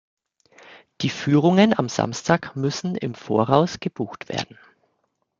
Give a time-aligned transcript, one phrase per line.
[1.01, 4.57] Die Führungen am Samstag müssen im Voraus gebucht werden.